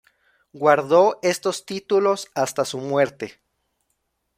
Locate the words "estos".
1.21-1.63